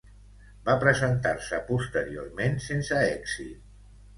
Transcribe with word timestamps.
Va 0.69 0.75
presentar-se 0.83 1.59
posteriorment 1.67 2.59
sense 2.71 2.99
èxit. 3.03 3.73